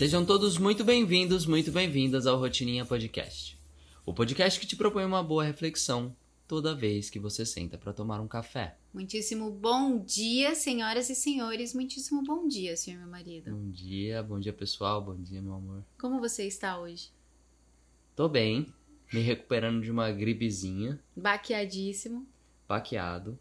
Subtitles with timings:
[0.00, 3.58] Sejam todos muito bem-vindos, muito bem-vindas ao Rotininha Podcast.
[4.06, 6.16] O podcast que te propõe uma boa reflexão
[6.48, 8.78] toda vez que você senta para tomar um café.
[8.94, 11.74] Muitíssimo bom dia, senhoras e senhores.
[11.74, 13.50] Muitíssimo bom dia, senhor meu marido.
[13.54, 15.84] Bom dia, bom dia pessoal, bom dia meu amor.
[16.00, 17.12] Como você está hoje?
[18.16, 18.72] Tô bem,
[19.12, 22.26] me recuperando de uma gripezinha, Baqueadíssimo.
[22.66, 23.38] baqueado.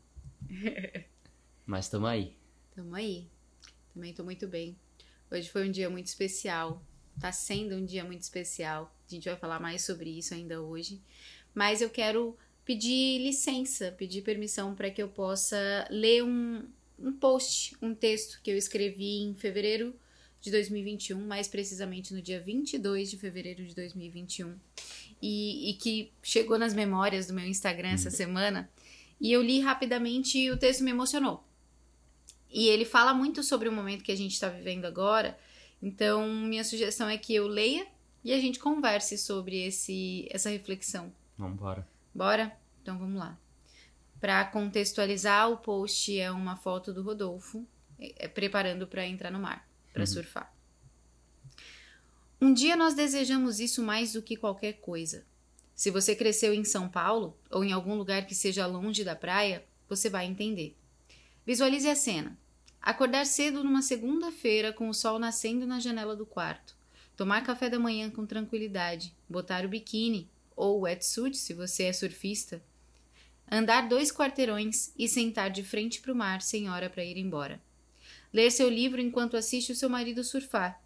[1.65, 2.35] Mas tamo aí.
[2.75, 3.29] Tamo aí.
[3.93, 4.75] Também tô muito bem.
[5.31, 6.83] Hoje foi um dia muito especial.
[7.19, 8.95] Tá sendo um dia muito especial.
[9.07, 11.01] A gente vai falar mais sobre isso ainda hoje.
[11.53, 17.75] Mas eu quero pedir licença, pedir permissão para que eu possa ler um, um post,
[17.81, 19.95] um texto que eu escrevi em fevereiro
[20.41, 24.55] de 2021, mais precisamente no dia 22 de fevereiro de 2021,
[25.21, 28.69] e, e que chegou nas memórias do meu Instagram essa semana.
[29.19, 31.43] E eu li rapidamente e o texto me emocionou.
[32.49, 35.37] E ele fala muito sobre o momento que a gente está vivendo agora.
[35.81, 37.85] Então, minha sugestão é que eu leia
[38.23, 41.13] e a gente converse sobre esse, essa reflexão.
[41.37, 41.87] Vambora.
[42.13, 42.51] Bora?
[42.81, 43.37] Então vamos lá.
[44.19, 47.65] Para contextualizar, o post é uma foto do Rodolfo
[47.97, 50.53] é, preparando para entrar no mar, para surfar.
[52.41, 55.25] Um dia nós desejamos isso mais do que qualquer coisa.
[55.75, 59.63] Se você cresceu em São Paulo ou em algum lugar que seja longe da praia,
[59.87, 60.75] você vai entender.
[61.45, 62.37] Visualize a cena.
[62.81, 66.75] Acordar cedo numa segunda-feira com o sol nascendo na janela do quarto.
[67.15, 69.13] Tomar café da manhã com tranquilidade.
[69.29, 72.63] Botar o biquíni ou wetsuit se você é surfista.
[73.51, 77.61] Andar dois quarteirões e sentar de frente para o mar sem hora para ir embora.
[78.31, 80.81] Ler seu livro enquanto assiste o seu marido surfar.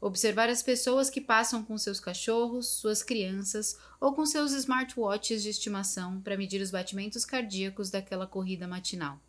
[0.00, 5.48] Observar as pessoas que passam com seus cachorros, suas crianças ou com seus smartwatches de
[5.48, 9.20] estimação para medir os batimentos cardíacos daquela corrida matinal.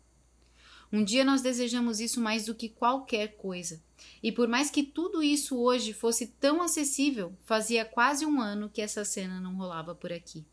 [0.94, 3.82] Um dia nós desejamos isso mais do que qualquer coisa.
[4.22, 8.80] E por mais que tudo isso hoje fosse tão acessível, fazia quase um ano que
[8.80, 10.46] essa cena não rolava por aqui.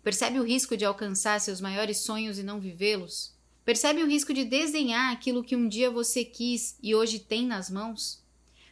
[0.00, 3.34] Percebe o risco de alcançar seus maiores sonhos e não vivê-los?
[3.64, 7.68] Percebe o risco de desdenhar aquilo que um dia você quis e hoje tem nas
[7.68, 8.22] mãos?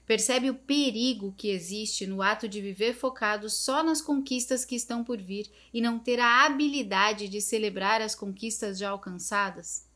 [0.06, 5.02] Percebe o perigo que existe no ato de viver focado só nas conquistas que estão
[5.02, 9.89] por vir e não ter a habilidade de celebrar as conquistas já alcançadas?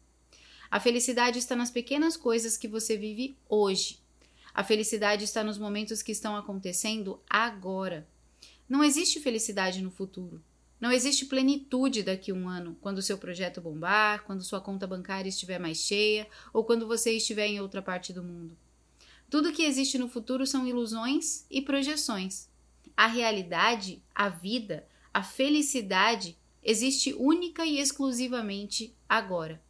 [0.71, 3.99] A felicidade está nas pequenas coisas que você vive hoje.
[4.53, 8.07] A felicidade está nos momentos que estão acontecendo agora.
[8.69, 10.43] Não existe felicidade no futuro.
[10.81, 15.29] Não existe plenitude daqui a um ano, quando seu projeto bombar, quando sua conta bancária
[15.29, 18.57] estiver mais cheia ou quando você estiver em outra parte do mundo.
[19.31, 22.49] Tudo que existe no futuro são ilusões e projeções.
[22.97, 29.64] A realidade, a vida, a felicidade existe única e exclusivamente agora.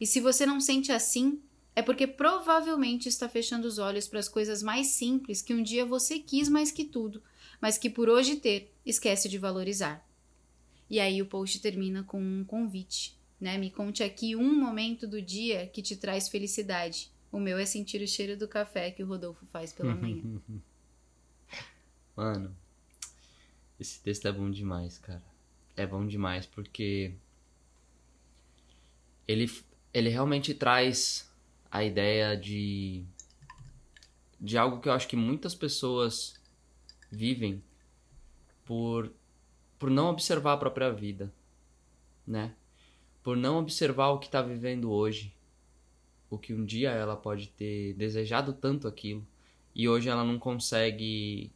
[0.00, 1.40] E se você não sente assim,
[1.76, 5.84] é porque provavelmente está fechando os olhos para as coisas mais simples que um dia
[5.84, 7.22] você quis mais que tudo,
[7.60, 10.06] mas que por hoje ter, esquece de valorizar.
[10.88, 13.58] E aí o post termina com um convite, né?
[13.58, 17.10] Me conte aqui um momento do dia que te traz felicidade.
[17.32, 20.22] O meu é sentir o cheiro do café que o Rodolfo faz pela manhã.
[22.14, 22.56] Mano,
[23.80, 25.24] esse texto é bom demais, cara.
[25.76, 27.14] É bom demais porque
[29.26, 29.50] ele,
[29.94, 31.32] ele realmente traz
[31.70, 33.04] a ideia de
[34.40, 36.34] de algo que eu acho que muitas pessoas
[37.10, 37.62] vivem
[38.64, 39.10] por
[39.78, 41.32] por não observar a própria vida,
[42.26, 42.54] né?
[43.22, 45.34] Por não observar o que está vivendo hoje,
[46.30, 49.26] o que um dia ela pode ter desejado tanto aquilo
[49.74, 51.52] e hoje ela não consegue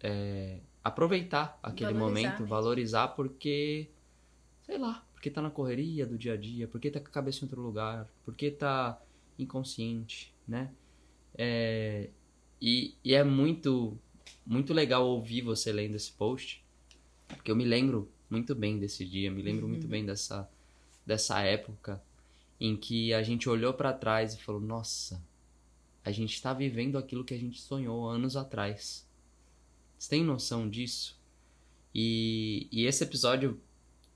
[0.00, 2.30] é, aproveitar aquele Valorizar.
[2.30, 3.88] momento, valorizar porque,
[4.62, 7.38] sei lá, porque tá na correria do dia a dia, porque tá com a cabeça
[7.38, 9.00] em outro lugar, porque tá
[9.38, 10.72] inconsciente, né?
[11.38, 12.10] É,
[12.60, 13.96] e, e é muito,
[14.44, 16.64] muito legal ouvir você lendo esse post,
[17.28, 20.50] porque eu me lembro muito bem desse dia, me lembro muito bem dessa,
[21.06, 22.02] dessa época
[22.58, 25.24] em que a gente olhou pra trás e falou: Nossa,
[26.04, 29.08] a gente tá vivendo aquilo que a gente sonhou anos atrás.
[29.96, 31.16] Você tem noção disso?
[31.94, 33.60] E, e esse episódio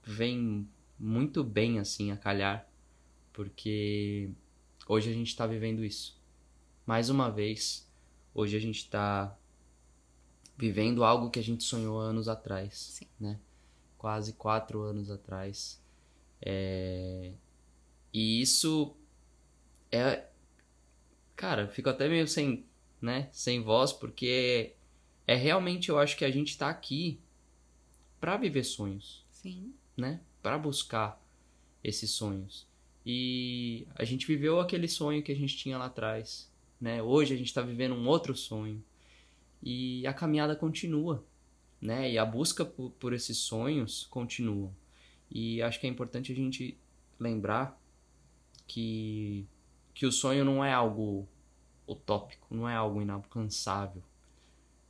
[0.03, 0.69] vem
[0.99, 2.69] muito bem assim a calhar,
[3.33, 4.31] porque
[4.89, 6.21] hoje a gente tá vivendo isso.
[6.87, 7.91] Mais uma vez,
[8.35, 9.37] hoje a gente tá
[10.57, 13.07] vivendo algo que a gente sonhou anos atrás, Sim.
[13.21, 13.39] né?
[13.99, 15.83] Quase quatro anos atrás.
[16.41, 17.33] É...
[18.13, 18.97] E isso
[19.91, 20.27] é.
[21.35, 22.65] Cara, eu fico até meio sem,
[23.01, 23.29] né?
[23.33, 24.75] Sem voz, porque
[25.27, 27.21] é realmente eu acho que a gente tá aqui
[28.21, 29.75] pra viver sonhos, Sim.
[29.97, 30.21] né?
[30.47, 31.21] Pra buscar
[31.83, 32.69] esses sonhos.
[33.05, 36.49] E a gente viveu aquele sonho que a gente tinha lá atrás,
[36.81, 37.03] né?
[37.03, 38.81] Hoje a gente tá vivendo um outro sonho.
[39.61, 41.25] e a caminhada continua,
[41.81, 42.13] né?
[42.13, 44.71] E a busca por, por esses sonhos continua.
[45.29, 46.79] E acho que é importante a gente
[47.19, 47.77] lembrar
[48.69, 49.45] que,
[49.93, 51.27] que o sonho não é algo
[51.89, 54.01] utópico, não é algo inalcançável.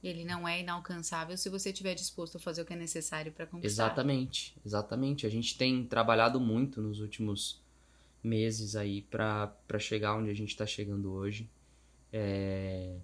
[0.07, 3.45] Ele não é inalcançável se você estiver disposto a fazer o que é necessário para
[3.45, 3.87] conquistar.
[3.87, 5.27] Exatamente, exatamente.
[5.27, 7.61] A gente tem trabalhado muito nos últimos
[8.23, 11.51] meses aí para chegar onde a gente está chegando hoje.
[12.13, 12.99] É...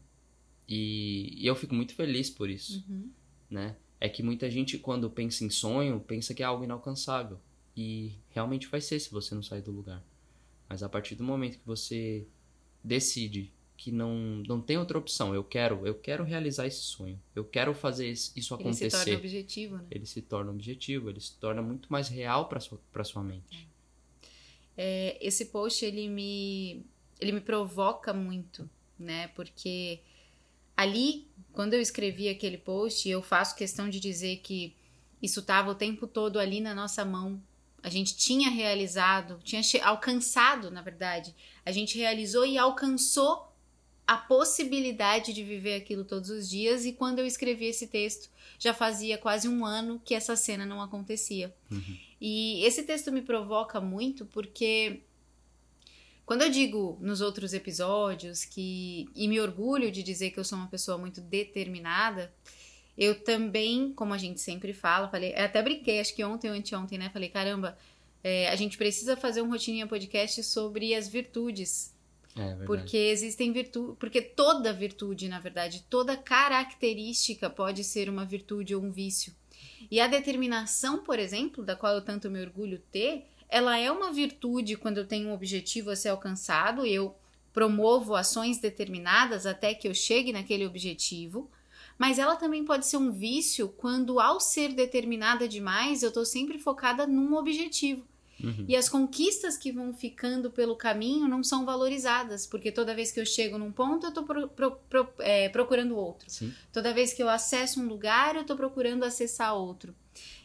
[0.69, 3.11] E, e, eu fico muito feliz por isso, uhum.
[3.51, 3.77] né?
[4.01, 7.41] É que muita gente, quando pensa em sonho, pensa que é algo inalcançável.
[7.77, 10.05] E realmente vai ser se você não sair do lugar.
[10.69, 12.27] Mas a partir do momento que você
[12.83, 14.15] decide que não,
[14.47, 17.21] não tem outra opção, eu quero, eu quero realizar esse sonho.
[17.35, 18.85] Eu quero fazer isso acontecer.
[18.85, 19.85] Ele se torna objetivo, né?
[19.91, 23.69] Ele se torna objetivo, ele se torna muito mais real para sua sua mente.
[24.77, 26.87] É, esse post ele me
[27.21, 29.27] ele me provoca muito, né?
[29.35, 29.99] Porque
[30.77, 34.77] ali, quando eu escrevi aquele post, eu faço questão de dizer que
[35.21, 37.43] isso estava o tempo todo ali na nossa mão.
[37.83, 41.35] A gente tinha realizado, tinha alcançado, na verdade.
[41.67, 43.52] A gente realizou e alcançou
[44.07, 46.85] a possibilidade de viver aquilo todos os dias.
[46.85, 48.29] E quando eu escrevi esse texto,
[48.59, 51.55] já fazia quase um ano que essa cena não acontecia.
[51.71, 51.99] Uhum.
[52.21, 55.01] E esse texto me provoca muito porque
[56.25, 60.57] quando eu digo nos outros episódios que e me orgulho de dizer que eu sou
[60.57, 62.33] uma pessoa muito determinada,
[62.97, 66.99] eu também, como a gente sempre fala, falei, até brinquei, acho que ontem ou anteontem,
[66.99, 67.11] né?
[67.11, 67.77] Falei, caramba,
[68.23, 71.92] é, a gente precisa fazer um rotininha podcast sobre as virtudes.
[72.37, 78.75] É, porque existem virtudes, porque toda virtude, na verdade, toda característica pode ser uma virtude
[78.75, 79.35] ou um vício.
[79.91, 84.13] E a determinação, por exemplo, da qual eu tanto me orgulho ter, ela é uma
[84.13, 87.15] virtude quando eu tenho um objetivo a ser alcançado, eu
[87.53, 91.51] promovo ações determinadas até que eu chegue naquele objetivo,
[91.99, 96.59] mas ela também pode ser um vício quando, ao ser determinada demais, eu estou sempre
[96.59, 98.07] focada num objetivo.
[98.43, 98.65] Uhum.
[98.69, 103.21] E as conquistas que vão ficando pelo caminho não são valorizadas, porque toda vez que
[103.21, 106.31] eu chego num ponto, eu estou pro, pro, pro, é, procurando outro.
[106.31, 106.53] Sim.
[106.73, 109.95] Toda vez que eu acesso um lugar, eu estou procurando acessar outro.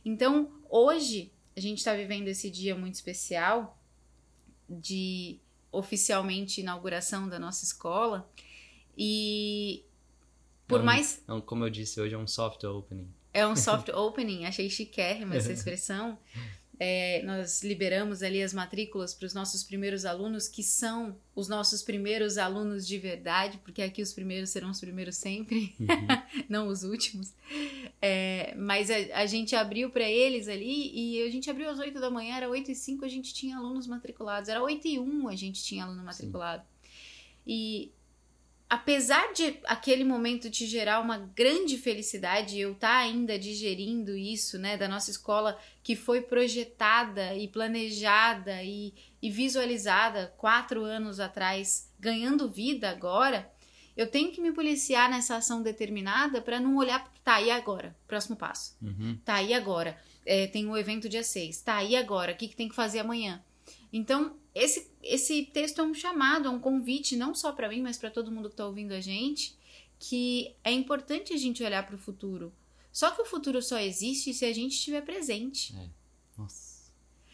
[0.05, 3.77] Então, hoje, a gente está vivendo esse dia muito especial
[4.69, 5.39] de
[5.71, 8.29] oficialmente inauguração da nossa escola.
[8.97, 9.83] E
[10.67, 11.23] por é um, mais.
[11.27, 13.07] É um, como eu disse, hoje é um soft opening.
[13.33, 16.17] É um soft opening, achei chiquérrima essa expressão.
[16.79, 21.81] É, nós liberamos ali as matrículas para os nossos primeiros alunos, que são os nossos
[21.81, 25.87] primeiros alunos de verdade, porque aqui os primeiros serão os primeiros sempre, Uhum.
[26.47, 27.33] não os últimos.
[28.01, 31.99] É, mas a, a, gente abriu para eles ali e a gente abriu às 8
[31.99, 35.27] da manhã, era 8 e 5 a gente tinha alunos matriculados, era 8 e 1
[35.27, 36.63] a gente tinha aluno matriculado.
[36.63, 36.67] Sim.
[37.47, 37.91] E
[38.69, 44.57] apesar de aquele momento te gerar uma grande felicidade, eu estar tá ainda digerindo isso,
[44.57, 51.89] né, da nossa escola que foi projetada e planejada e, e visualizada quatro anos atrás,
[51.99, 53.49] ganhando vida agora,
[53.95, 57.95] eu tenho que me policiar nessa ação determinada para não olhar, tá, e agora?
[58.07, 58.77] Próximo passo.
[58.79, 59.17] Uhum.
[59.25, 59.97] Tá, e agora?
[60.23, 61.61] É, tem o um evento dia 6.
[61.61, 62.33] Tá, e agora?
[62.33, 63.41] O que, que tem que fazer amanhã?
[63.91, 67.97] Então, esse, esse texto é um chamado, é um convite, não só para mim, mas
[67.97, 69.57] para todo mundo que está ouvindo a gente,
[69.99, 72.53] que é importante a gente olhar para o futuro.
[72.91, 75.75] Só que o futuro só existe se a gente estiver presente.
[75.75, 75.89] É.
[76.37, 76.91] Nossa.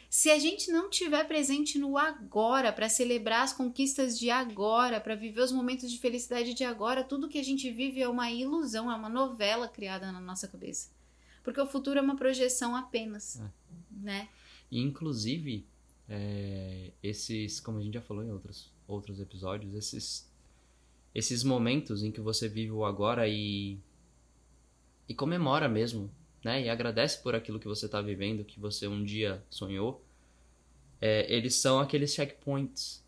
[0.09, 5.15] Se a gente não estiver presente no agora, para celebrar as conquistas de agora, para
[5.15, 8.91] viver os momentos de felicidade de agora, tudo que a gente vive é uma ilusão,
[8.91, 10.91] é uma novela criada na nossa cabeça.
[11.43, 13.49] Porque o futuro é uma projeção apenas, é.
[13.91, 14.29] né?
[14.69, 15.65] E, inclusive,
[16.15, 20.31] é, esses, como a gente já falou em outros, outros episódios, esses,
[21.13, 23.79] esses momentos em que você vive o agora e,
[25.09, 26.11] e comemora mesmo,
[26.43, 26.61] né?
[26.61, 30.05] E agradece por aquilo que você está vivendo, que você um dia sonhou,
[31.01, 33.03] é, eles são aqueles checkpoints.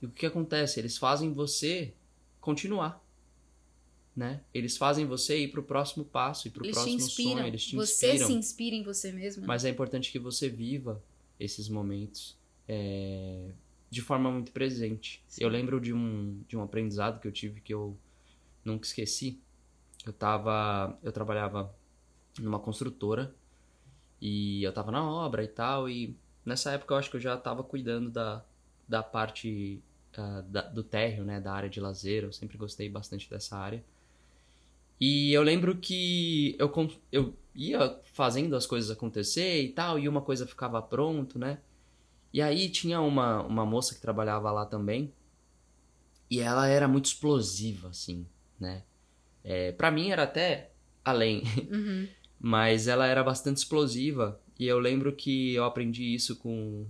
[0.00, 0.80] E o que, acontece?
[0.80, 1.92] Eles fazem você
[2.40, 3.04] continuar.
[4.16, 4.40] Né?
[4.54, 7.46] Eles fazem você ir para o próximo passo e para o próximo sonho.
[7.46, 8.26] Eles te você inspiram.
[8.26, 9.42] se inspira em você mesmo.
[9.42, 9.46] Né?
[9.46, 11.02] Mas é importante que você viva
[11.38, 12.36] esses momentos
[12.68, 13.50] é,
[13.90, 15.22] de forma muito presente.
[15.28, 15.44] Sim.
[15.44, 17.96] Eu lembro de um, de um aprendizado que eu tive que eu
[18.64, 19.40] nunca esqueci.
[20.04, 21.74] Eu tava, eu trabalhava
[22.38, 23.34] numa construtora
[24.20, 27.36] e eu tava na obra e tal e nessa época eu acho que eu já
[27.36, 28.44] tava cuidando da,
[28.88, 29.82] da parte
[30.16, 32.24] uh, da, do térreo, né, da área de lazer.
[32.24, 33.84] Eu sempre gostei bastante dessa área.
[35.00, 36.72] E eu lembro que eu,
[37.12, 41.58] eu ia fazendo as coisas acontecer e tal, e uma coisa ficava pronto, né?
[42.32, 45.12] E aí tinha uma, uma moça que trabalhava lá também,
[46.30, 48.26] e ela era muito explosiva, assim,
[48.58, 48.82] né?
[49.44, 50.72] É, para mim era até
[51.04, 52.08] além, Uhum.
[52.38, 54.40] mas ela era bastante explosiva.
[54.58, 56.86] E eu lembro que eu aprendi isso com,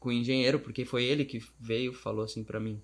[0.00, 2.80] com o engenheiro, porque foi ele que veio e falou assim pra mim.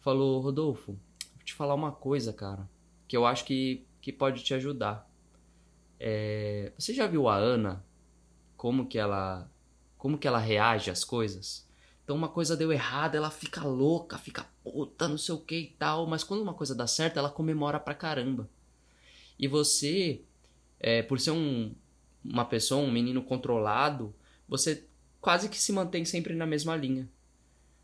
[0.00, 2.68] Falou, Rodolfo, vou te falar uma coisa, cara,
[3.06, 5.08] que eu acho que, que pode te ajudar.
[6.00, 7.84] É, você já viu a Ana?
[8.56, 9.50] Como que ela
[9.96, 11.66] como que ela reage às coisas?
[12.04, 15.66] Então uma coisa deu errado, ela fica louca, fica puta, não sei o que e
[15.66, 18.48] tal, mas quando uma coisa dá certo, ela comemora pra caramba.
[19.38, 20.22] E você,
[20.80, 21.74] é, por ser um,
[22.24, 24.14] uma pessoa, um menino controlado,
[24.48, 24.86] você
[25.20, 27.08] quase que se mantém sempre na mesma linha.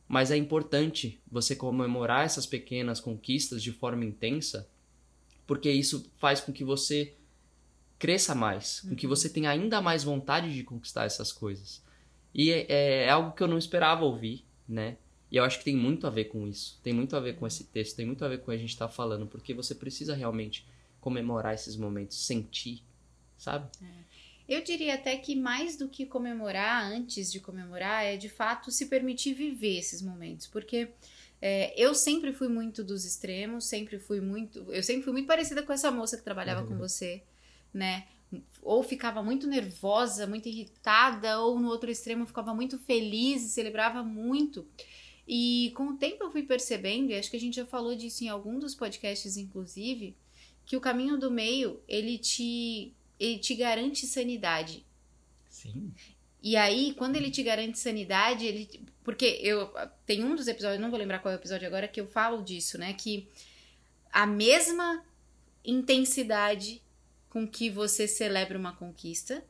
[0.09, 4.69] Mas é importante você comemorar essas pequenas conquistas de forma intensa,
[5.47, 7.15] porque isso faz com que você
[7.99, 11.83] cresça mais, com que você tenha ainda mais vontade de conquistar essas coisas.
[12.35, 14.97] E é, é algo que eu não esperava ouvir, né?
[15.31, 16.79] E eu acho que tem muito a ver com isso.
[16.83, 18.59] Tem muito a ver com esse texto, tem muito a ver com o que a
[18.59, 20.67] gente tá falando, porque você precisa realmente
[21.01, 22.83] comemorar esses momentos, sentir,
[23.37, 23.69] sabe?
[24.49, 28.87] Eu diria até que mais do que comemorar antes de comemorar é de fato se
[28.87, 30.91] permitir viver esses momentos, porque
[31.41, 35.63] é, eu sempre fui muito dos extremos, sempre fui muito, eu sempre fui muito parecida
[35.63, 37.23] com essa moça que trabalhava com você,
[37.75, 38.07] né?
[38.63, 44.03] Ou ficava muito nervosa, muito irritada, ou no outro extremo ficava muito feliz e celebrava
[44.03, 44.67] muito.
[45.27, 48.25] E com o tempo eu fui percebendo, e acho que a gente já falou disso
[48.25, 50.17] em algum dos podcasts, inclusive,
[50.65, 54.85] que o caminho do meio ele te ele te garante sanidade.
[55.49, 55.93] Sim.
[56.43, 58.69] E aí, quando ele te garante sanidade, ele.
[59.03, 59.73] Porque eu.
[60.05, 62.43] Tem um dos episódios, não vou lembrar qual é o episódio agora, que eu falo
[62.43, 62.93] disso, né?
[62.93, 63.29] Que
[64.13, 65.03] a mesma
[65.65, 66.83] intensidade
[67.35, 69.45] com que você celebra uma conquista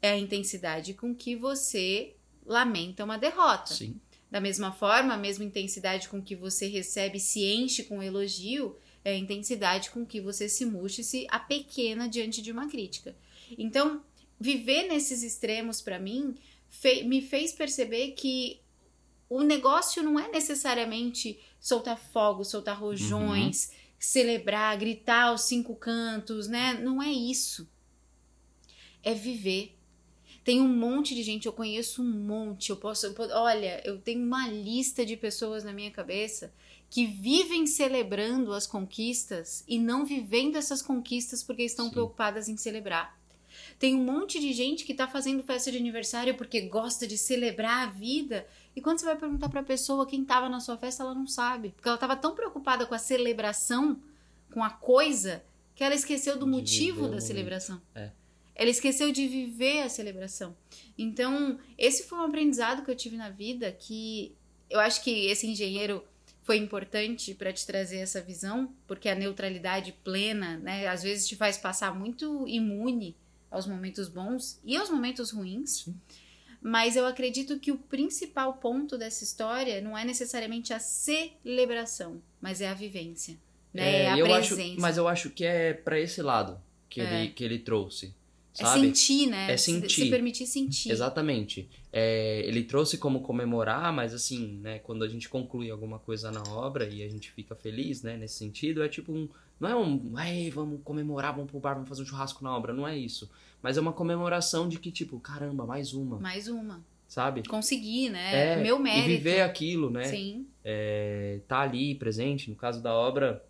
[0.00, 2.14] é a intensidade com que você
[2.46, 3.74] lamenta uma derrota.
[3.74, 4.00] Sim.
[4.30, 8.74] Da mesma forma, a mesma intensidade com que você recebe e se enche com elogio
[9.04, 13.14] é a intensidade com que você se murcha e se apequena diante de uma crítica.
[13.58, 14.02] Então,
[14.40, 16.34] viver nesses extremos para mim
[16.70, 18.60] fe- me fez perceber que
[19.28, 23.70] o negócio não é necessariamente soltar fogos, soltar rojões,
[24.06, 26.74] celebrar, gritar aos cinco cantos, né?
[26.74, 27.68] Não é isso.
[29.02, 29.76] É viver.
[30.44, 32.70] Tem um monte de gente, eu conheço um monte.
[32.70, 36.52] Eu posso, eu po- olha, eu tenho uma lista de pessoas na minha cabeça
[36.88, 41.92] que vivem celebrando as conquistas e não vivendo essas conquistas porque estão Sim.
[41.92, 43.18] preocupadas em celebrar.
[43.78, 47.86] Tem um monte de gente que tá fazendo festa de aniversário porque gosta de celebrar
[47.86, 48.46] a vida.
[48.74, 51.70] E quando você vai perguntar pra pessoa quem tava na sua festa, ela não sabe.
[51.76, 54.00] Porque ela tava tão preocupada com a celebração,
[54.50, 57.80] com a coisa, que ela esqueceu do De motivo da celebração.
[57.94, 58.10] É.
[58.54, 60.56] Ela esqueceu de viver a celebração.
[60.96, 64.34] Então, esse foi um aprendizado que eu tive na vida que
[64.70, 66.02] eu acho que esse engenheiro
[66.42, 71.36] foi importante para te trazer essa visão, porque a neutralidade plena, né, às vezes te
[71.36, 73.14] faz passar muito imune
[73.56, 75.82] aos momentos bons e aos momentos ruins.
[75.84, 75.94] Sim.
[76.62, 82.60] Mas eu acredito que o principal ponto dessa história não é necessariamente a celebração, mas
[82.60, 83.36] é a vivência,
[83.72, 84.02] né?
[84.04, 84.54] É, a eu presença.
[84.62, 87.22] acho, mas eu acho que é pra esse lado que, É.
[87.22, 88.14] ele, que ele trouxe.
[88.58, 88.80] É Sabe?
[88.80, 89.52] sentir, né?
[89.52, 90.04] É Se- sentir.
[90.04, 90.90] Se permitir sentir.
[90.90, 91.68] Exatamente.
[91.92, 96.42] É, ele trouxe como comemorar, mas assim, né, quando a gente conclui alguma coisa na
[96.44, 99.28] obra e a gente fica feliz, né, nesse sentido, é tipo um.
[99.58, 100.12] Não é um.
[100.16, 102.72] Ai, vamos comemorar, vamos pro bar, vamos fazer um churrasco na obra.
[102.72, 103.30] Não é isso.
[103.62, 106.18] Mas é uma comemoração de que, tipo, caramba, mais uma.
[106.18, 106.84] Mais uma.
[107.08, 107.42] Sabe?
[107.48, 108.54] Conseguir, né?
[108.54, 109.08] É, Meu mérito.
[109.08, 110.04] E viver aquilo, né?
[110.04, 110.46] Sim.
[110.64, 112.50] é, tá ali presente.
[112.50, 113.42] No caso da obra,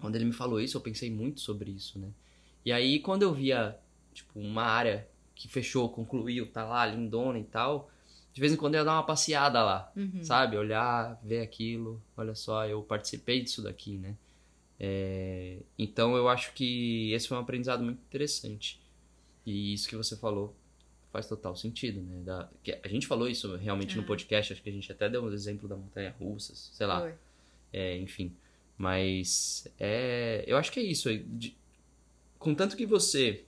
[0.00, 2.08] quando ele me falou isso, eu pensei muito sobre isso, né?
[2.64, 3.76] E aí, quando eu via,
[4.14, 7.90] tipo, uma área que fechou, concluiu, tá lá, lindona e tal,
[8.32, 10.22] de vez em quando eu ia dar uma passeada lá, Uhum.
[10.22, 10.56] sabe?
[10.56, 14.16] Olhar, ver aquilo, olha só, eu participei disso daqui, né?
[14.78, 18.80] É, então eu acho que esse foi um aprendizado muito interessante.
[19.46, 20.54] E isso que você falou
[21.12, 22.22] faz total sentido, né?
[22.24, 24.06] Da, que a gente falou isso realmente no É.
[24.06, 27.12] podcast, acho que a gente até deu um exemplo da montanha russa, sei lá.
[27.72, 28.34] É, enfim.
[28.76, 31.08] Mas é, eu acho que é isso.
[31.16, 31.56] de-
[32.38, 33.44] contanto que você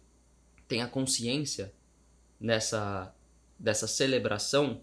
[0.68, 1.72] tenha consciência
[2.40, 3.12] nessa
[3.58, 4.82] dessa celebração,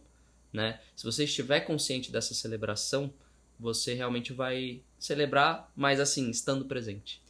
[0.52, 0.80] né?
[0.96, 3.14] Se você estiver consciente dessa celebração,
[3.60, 7.22] você realmente vai celebrar, mas assim, estando presente.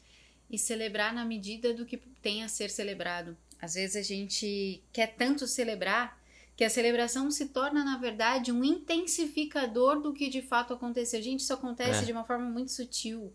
[0.49, 3.35] E celebrar na medida do que tem a ser celebrado.
[3.61, 6.17] Às vezes a gente quer tanto celebrar
[6.55, 11.21] que a celebração se torna, na verdade, um intensificador do que de fato aconteceu.
[11.21, 12.05] Gente, isso acontece É.
[12.05, 13.33] de uma forma muito sutil.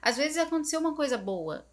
[0.00, 1.66] Às vezes aconteceu uma coisa boa.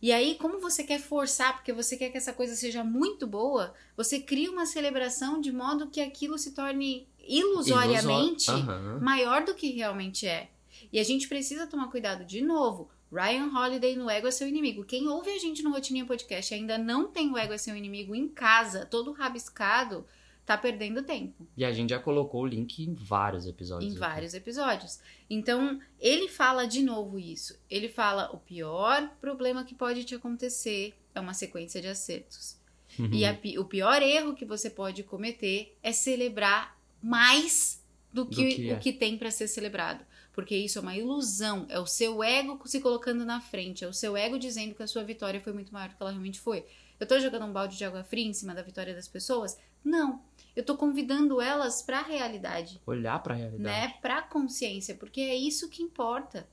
[0.00, 3.74] E aí, como você quer forçar, porque você quer que essa coisa seja muito boa,
[3.96, 9.00] você cria uma celebração de modo que aquilo se torne ilusoriamente Ilusor- Aham.
[9.00, 10.48] maior do que realmente é.
[10.92, 12.88] E a gente precisa tomar cuidado de novo.
[13.12, 14.84] Ryan Holiday no Ego é seu inimigo.
[14.84, 17.74] Quem ouve a gente no Rotininha Podcast e ainda não tem o Ego é seu
[17.74, 20.06] inimigo em casa, todo rabiscado,
[20.48, 21.46] tá perdendo tempo.
[21.54, 23.92] E a gente já colocou o link em vários episódios.
[23.92, 24.00] Em aqui.
[24.00, 24.98] vários episódios.
[25.28, 27.54] Então, ele fala de novo isso.
[27.68, 32.56] Ele fala: o pior problema que pode te acontecer é uma sequência de acertos.
[32.98, 33.10] Uhum.
[33.12, 38.70] E a o pior erro que você pode cometer é celebrar mais do que, que
[38.70, 38.74] é.
[38.74, 40.02] o que tem para ser celebrado.
[40.32, 43.92] Porque isso é uma ilusão, é o seu ego se colocando na frente, é o
[43.92, 46.64] seu ego dizendo que a sua vitória foi muito maior do que ela realmente foi.
[46.98, 49.56] Eu tô jogando um balde de água fria em cima da vitória das pessoas?
[49.84, 50.22] Não.
[50.54, 53.62] Eu tô convidando elas para a realidade, Olhar pra realidade.
[53.62, 53.94] né?
[54.02, 56.48] Para consciência, porque é isso que importa.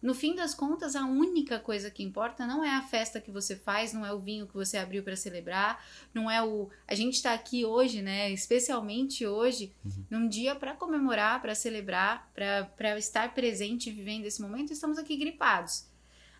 [0.00, 3.54] No fim das contas, a única coisa que importa não é a festa que você
[3.54, 5.84] faz, não é o vinho que você abriu para celebrar,
[6.14, 6.70] não é o.
[6.88, 8.30] A gente tá aqui hoje, né?
[8.30, 9.74] Especialmente hoje,
[10.08, 14.72] num dia para comemorar, para celebrar, para estar presente vivendo esse momento.
[14.72, 15.89] Estamos aqui gripados.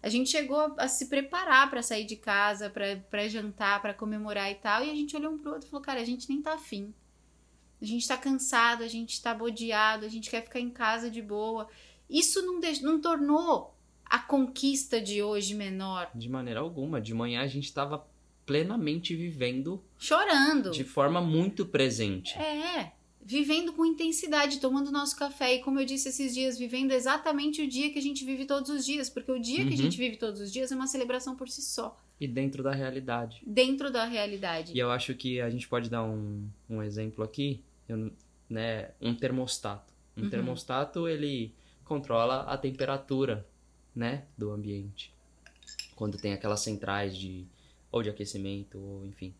[0.02, 4.54] A gente chegou a, se preparar para sair de casa, para jantar, para comemorar e
[4.54, 6.54] tal, e a gente olhou um pro outro e falou: cara, a gente nem tá
[6.54, 6.94] afim.
[7.80, 11.22] A gente tá cansado, a gente tá bodeado, a gente quer ficar em casa de
[11.22, 11.68] boa.
[12.08, 16.10] Isso não, não tornou a conquista de hoje menor.
[16.14, 17.00] De maneira alguma.
[17.00, 18.06] De manhã a gente tava
[18.44, 20.72] plenamente vivendo Chorando.
[20.72, 22.36] de forma muito presente.
[22.36, 22.92] É,
[23.30, 25.54] vivendo com intensidade, tomando nosso café.
[25.54, 28.68] E como eu disse esses dias, vivendo exatamente o dia que a gente vive todos
[28.70, 29.08] os dias.
[29.08, 29.76] Porque o dia que a Uhum.
[29.76, 33.40] gente vive todos os dias é uma celebração por si só, E dentro da realidade.
[33.46, 34.72] dentro da realidade.
[34.74, 38.10] E eu acho que a gente pode dar um, um exemplo aqui, eu-
[38.48, 38.90] né?
[39.00, 39.92] Um termostato.
[40.16, 40.30] Um Uhum.
[40.30, 41.52] termostato, ele
[41.84, 43.46] controla a temperatura,
[43.94, 44.24] né?
[44.36, 45.12] Do ambiente.
[45.94, 47.44] Quando tem aquelas centrais de...
[47.92, 49.32] Ou de aquecimento, ou enfim.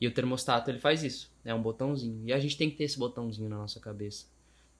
[0.00, 1.32] E o termostato, ele faz isso.
[1.44, 2.22] É um botãozinho.
[2.26, 4.26] E a gente tem que ter esse botãozinho na nossa cabeça.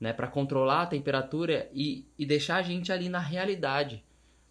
[0.00, 0.12] Né?
[0.12, 4.02] Pra controlar a temperatura e, e deixar a gente ali na realidade.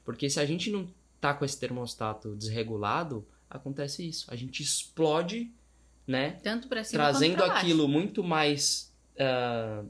[0.05, 0.87] Porque se a gente não
[1.19, 4.25] tá com esse termostato desregulado, acontece isso.
[4.29, 5.51] A gente explode,
[6.07, 6.31] né?
[6.43, 7.65] Tanto pra cima Trazendo quanto pra baixo.
[7.65, 9.83] aquilo muito mais ah,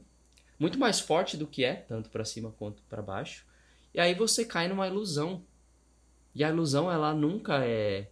[0.58, 3.44] muito mais forte do que é, tanto pra cima quanto pra baixo.
[3.92, 5.42] E aí você cai numa ilusão.
[6.34, 8.08] E a ilusão ela nunca é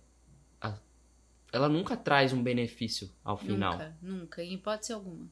[1.52, 3.74] ela nunca traz um benefício ao final.
[3.74, 5.30] Nunca, nunca, em hipótese alguma.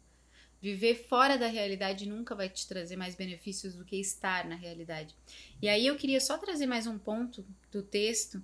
[0.60, 5.16] Viver fora da realidade nunca vai te trazer mais benefícios do que estar na realidade.
[5.62, 8.42] E aí eu queria só trazer mais um ponto do texto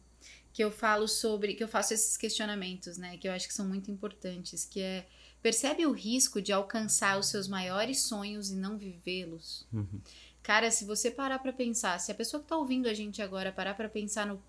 [0.55, 3.69] que eu falo sobre, que eu faço esses questionamentos, né, que eu acho que são
[3.69, 5.07] muito importantes, que é
[5.43, 9.67] percebe o risco de alcançar os seus maiores sonhos e não vivê-los?
[9.71, 10.01] Uhum.
[10.43, 13.53] Cara, se você parar pra pensar, se a pessoa que tá ouvindo a gente agora
[13.53, 14.43] parar pra pensar no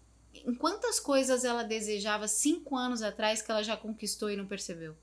[0.45, 4.95] em quantas coisas ela desejava cinco anos atrás que ela já conquistou e não percebeu?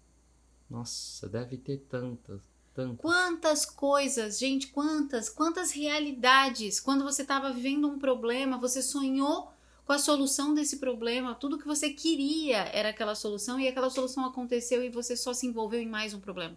[0.68, 2.42] Nossa, deve ter tantas,
[2.74, 3.00] tantas.
[3.00, 6.80] Quantas coisas, gente, quantas, quantas realidades.
[6.80, 9.52] Quando você estava vivendo um problema, você sonhou
[9.84, 14.24] com a solução desse problema, tudo que você queria era aquela solução e aquela solução
[14.24, 16.56] aconteceu e você só se envolveu em mais um problema.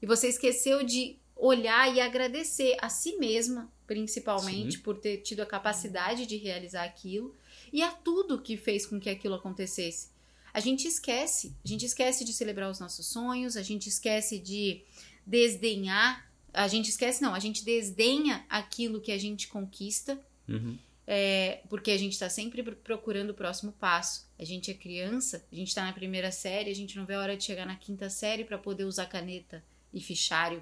[0.00, 5.46] E você esqueceu de olhar e agradecer a si mesma, principalmente, por ter tido a
[5.46, 7.34] capacidade de realizar aquilo
[7.72, 10.08] e a tudo que fez com que aquilo acontecesse.
[10.52, 14.82] A gente esquece, a gente esquece de celebrar os nossos sonhos, a gente esquece de
[15.24, 20.76] desdenhar, a gente esquece não, a gente desdenha aquilo que a gente conquista, Uhum.
[21.06, 24.28] é, porque a gente está sempre pro- procurando o próximo passo.
[24.36, 27.20] A gente é criança, a gente está na primeira série, a gente não vê a
[27.20, 29.62] hora de chegar na quinta série para poder usar caneta
[29.94, 30.60] e fichário.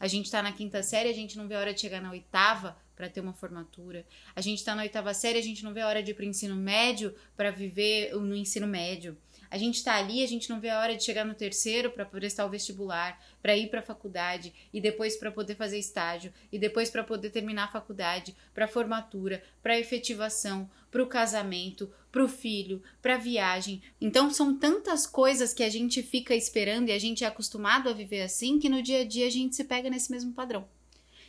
[0.00, 2.10] A gente está na quinta série, a gente não vê a hora de chegar na
[2.10, 4.06] oitava para ter uma formatura.
[4.34, 6.24] A gente está na oitava série, a gente não vê a hora de ir para
[6.24, 9.16] o ensino médio para viver no ensino médio.
[9.52, 12.06] A gente está ali, a gente não vê a hora de chegar no terceiro para
[12.06, 16.58] prestar o vestibular, para ir para a faculdade e depois para poder fazer estágio e
[16.58, 22.28] depois para poder terminar a faculdade, para formatura, para efetivação, para o casamento, para o
[22.28, 23.82] filho, para viagem.
[24.00, 27.92] Então são tantas coisas que a gente fica esperando e a gente é acostumado a
[27.92, 30.66] viver assim que no dia a dia a gente se pega nesse mesmo padrão.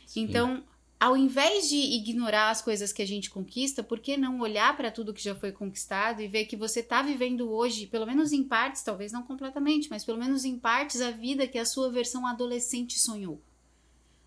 [0.06, 0.22] Sim.
[0.22, 0.64] Então,
[1.04, 4.90] ao invés de ignorar as coisas que a gente conquista, por que não olhar para
[4.90, 8.42] tudo que já foi conquistado e ver que você está vivendo hoje, pelo menos em
[8.42, 12.26] partes, talvez não completamente, mas pelo menos em partes, a vida que a sua versão
[12.26, 13.38] adolescente sonhou?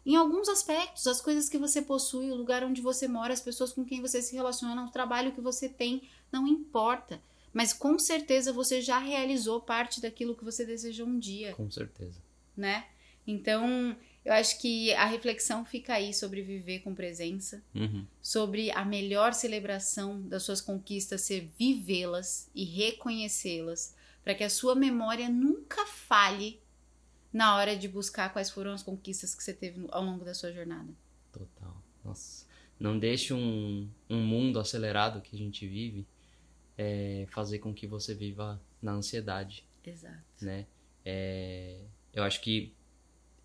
[0.05, 3.73] Em alguns aspectos, as coisas que você possui, o lugar onde você mora, as pessoas
[3.73, 7.19] com quem você se relaciona, o trabalho que você tem, não importa.
[7.51, 12.21] Mas com certeza você já realizou parte daquilo que você desejou um dia Com certeza.
[12.55, 12.85] né?
[13.25, 18.05] Então, eu acho que a reflexão fica aí sobre viver com presença, Uhum.
[18.21, 24.75] sobre a melhor celebração das suas conquistas ser vivê-las e reconhecê-las, para que a sua
[24.75, 26.59] memória nunca falhe
[27.31, 30.51] na hora de buscar quais foram as conquistas que você teve ao longo da sua
[30.51, 30.89] jornada.
[31.31, 31.81] Total.
[32.03, 32.45] Nossa.
[32.79, 36.05] Não deixe um, um mundo acelerado que a gente vive
[36.77, 40.21] é, fazer com que você viva na ansiedade, Exato.
[40.41, 40.67] né?
[41.05, 41.79] É,
[42.13, 42.73] eu acho que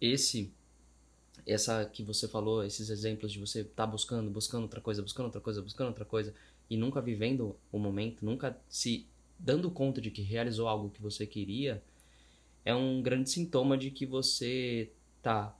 [0.01, 0.53] esse
[1.47, 5.27] essa que você falou, esses exemplos de você estar tá buscando, buscando outra coisa, buscando
[5.27, 6.35] outra coisa, buscando outra coisa
[6.69, 9.07] e nunca vivendo o momento, nunca se
[9.39, 11.83] dando conta de que realizou algo que você queria,
[12.65, 15.57] é um grande sintoma de que você tá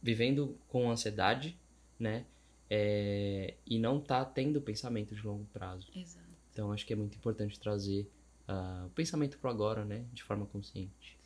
[0.00, 1.58] vivendo com ansiedade,
[1.98, 2.24] né?
[2.70, 5.88] É, e não tá tendo pensamento de longo prazo.
[5.94, 6.28] Exato.
[6.52, 8.08] Então acho que é muito importante trazer
[8.48, 10.04] uh, o pensamento pro agora, né?
[10.12, 11.17] De forma consciente.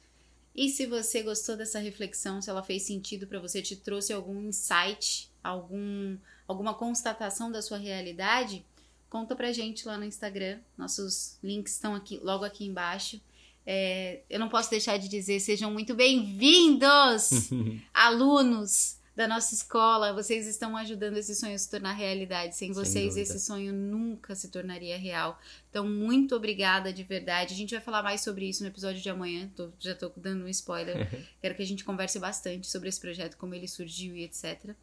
[0.54, 4.48] E se você gostou dessa reflexão, se ela fez sentido para você, te trouxe algum
[4.48, 8.64] insight, algum, alguma constatação da sua realidade,
[9.08, 10.58] conta pra gente lá no Instagram.
[10.76, 13.20] Nossos links estão aqui, logo aqui embaixo.
[13.64, 17.50] É, eu não posso deixar de dizer, sejam muito bem-vindos,
[17.94, 20.12] alunos da nossa escola.
[20.12, 22.57] Vocês estão ajudando esse sonho a se tornar realidade.
[22.57, 25.38] Sem vocês, esse sonho nunca se tornaria real.
[25.70, 27.55] Então, muito obrigada de verdade.
[27.55, 29.51] A gente vai falar mais sobre isso no episódio de amanhã.
[29.55, 31.09] Tô, já tô dando um spoiler.
[31.40, 34.75] Quero que a gente converse bastante sobre esse projeto, como ele surgiu e etc.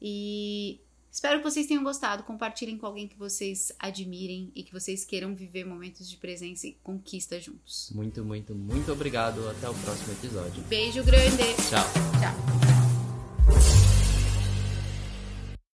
[0.00, 2.22] E Espero que vocês tenham gostado.
[2.22, 6.72] Compartilhem com alguém que vocês admirem e que vocês queiram viver momentos de presença e
[6.82, 7.90] conquista juntos.
[7.94, 9.48] Muito, muito, muito obrigado.
[9.48, 10.62] Até o próximo episódio.
[10.64, 11.42] Beijo grande.
[11.68, 11.84] Tchau.
[12.20, 12.87] Tchau.